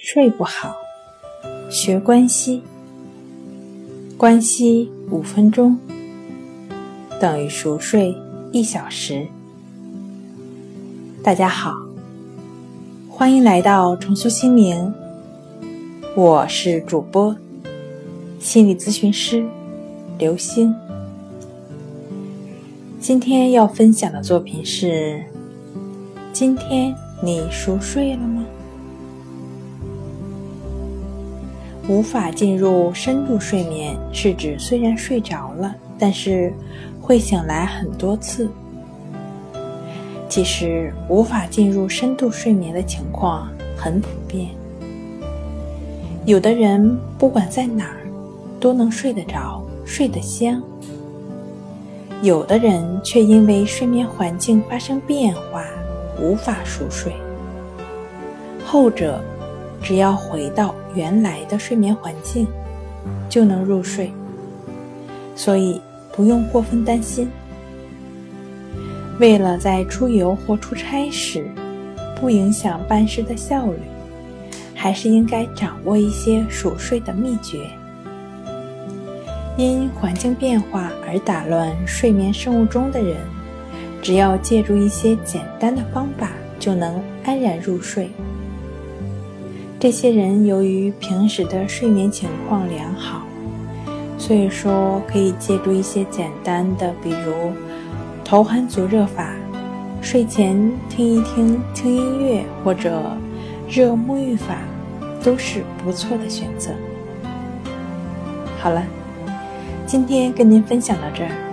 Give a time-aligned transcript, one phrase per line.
[0.00, 0.76] 睡不好，
[1.68, 2.62] 学关息，
[4.16, 5.76] 关息五分钟
[7.20, 8.16] 等于熟睡
[8.52, 9.26] 一小时。
[11.20, 11.74] 大家好，
[13.10, 14.94] 欢迎来到重塑心灵，
[16.14, 17.36] 我是主播
[18.38, 19.44] 心理咨询师
[20.16, 20.72] 刘星。
[23.00, 25.20] 今天要分享的作品是：
[26.32, 28.44] 今天你熟睡了吗？
[31.88, 36.52] 无法进入深度睡眠，是指虽然睡着了，但是
[37.00, 38.46] 会醒来很多次。
[40.28, 44.50] 其实，无法进入深度睡眠的情况很普遍。
[46.26, 48.06] 有的人不管在哪儿
[48.60, 50.60] 都能睡得着、睡得香；
[52.20, 55.64] 有的人却因为睡眠环境发生变化，
[56.20, 57.14] 无法熟睡。
[58.62, 59.18] 后者。
[59.82, 62.46] 只要回到原来的睡眠环境，
[63.28, 64.12] 就能入睡，
[65.34, 65.80] 所以
[66.12, 67.28] 不用过分担心。
[69.18, 71.44] 为了在出游或出差时
[72.20, 73.78] 不影响办事的效率，
[74.74, 77.68] 还是应该掌握一些熟睡的秘诀。
[79.56, 83.16] 因环境变化而打乱睡眠生物钟的人，
[84.00, 88.08] 只要借助一些简单的方法，就能安然入睡。
[89.80, 93.22] 这些人由于平时的睡眠情况良好，
[94.18, 97.52] 所以说可以借助一些简单的，比如
[98.24, 99.36] 头含足热法，
[100.00, 100.58] 睡前
[100.90, 103.16] 听一听轻音乐或者
[103.68, 104.58] 热沐浴法，
[105.22, 106.72] 都是不错的选择。
[108.58, 108.82] 好了，
[109.86, 111.47] 今天跟您分享到这儿。